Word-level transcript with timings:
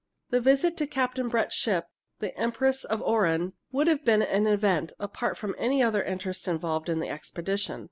The 0.31 0.41
visit 0.41 0.77
to 0.77 0.87
Captain 0.87 1.29
Brett's 1.29 1.53
ship, 1.53 1.85
The 2.17 2.35
Empress 2.35 2.83
of 2.85 3.03
Oran, 3.03 3.53
would 3.71 3.85
have 3.85 4.03
been 4.03 4.23
an 4.23 4.47
event, 4.47 4.93
apart 4.97 5.37
from 5.37 5.53
any 5.59 5.83
other 5.83 6.01
interest 6.01 6.47
involved 6.47 6.89
in 6.89 6.99
the 6.99 7.09
expedition. 7.09 7.79